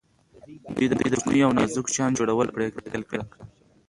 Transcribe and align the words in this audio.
دوی 0.75 0.85
د 0.89 0.93
کوچنیو 1.01 1.47
او 1.47 1.55
نازکو 1.57 1.91
شیانو 1.93 2.17
جوړول 2.19 2.47
پیل 2.91 3.03
کړل. 3.09 3.23